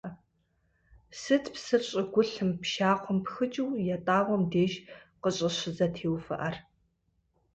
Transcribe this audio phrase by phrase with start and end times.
[1.21, 4.73] Сыт псыр щӀыгулъым, пшахъуэм пхыкӀыу ятӀагъуэм деж
[5.21, 6.55] къыщӀыщызэтеувыӀэр?